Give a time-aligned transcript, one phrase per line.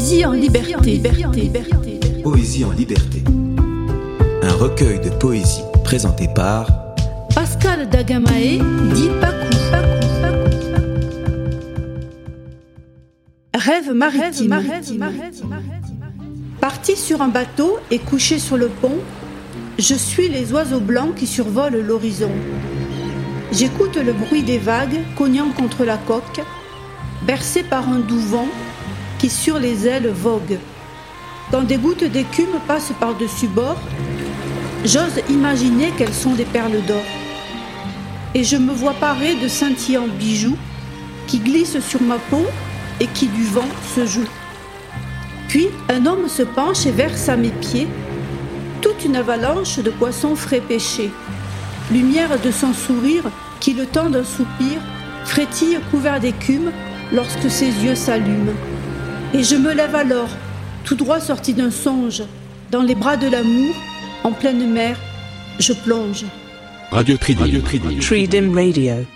[0.00, 1.02] Poésie en liberté.
[2.22, 3.22] Poésie en liberté.
[4.42, 6.66] Un recueil de poésie présenté par
[7.34, 8.62] Pascal Dagamae
[8.94, 9.56] dit Pacou.
[13.54, 14.62] Rêve maritime.
[16.62, 19.00] Parti sur un bateau et couché sur le pont,
[19.78, 22.30] je suis les oiseaux blancs qui survolent l'horizon.
[23.52, 26.40] J'écoute le bruit des vagues cognant contre la coque,
[27.26, 28.48] bercé par un doux vent
[29.20, 30.58] qui sur les ailes vogue.
[31.50, 33.78] Quand des gouttes d'écume passent par-dessus bord,
[34.82, 37.04] j'ose imaginer qu'elles sont des perles d'or.
[38.34, 40.56] Et je me vois parée de scintillants bijoux
[41.26, 42.46] qui glissent sur ma peau
[42.98, 44.34] et qui du vent se jouent.
[45.48, 47.88] Puis un homme se penche et verse à mes pieds
[48.80, 51.10] toute une avalanche de poissons frais pêchés.
[51.92, 53.24] Lumière de son sourire
[53.58, 54.80] qui, le temps d'un soupir,
[55.26, 56.70] frétille couvert d'écume
[57.12, 58.54] lorsque ses yeux s'allument.
[59.32, 60.28] Et je me lève alors,
[60.84, 62.24] tout droit sorti d'un songe,
[62.72, 63.76] dans les bras de l'amour,
[64.24, 64.98] en pleine mer,
[65.60, 66.24] je plonge.
[66.90, 67.42] Radio Tridim.
[67.42, 68.00] Radio Tridim.
[68.00, 69.06] Tridim Radio.